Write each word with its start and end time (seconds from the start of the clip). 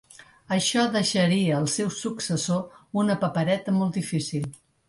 Això 0.53 0.85
deixaria 0.95 1.59
al 1.59 1.69
seu 1.75 1.93
successor 1.97 2.83
una 3.05 3.21
papereta 3.27 3.79
molt 3.81 4.01
difícil. 4.03 4.53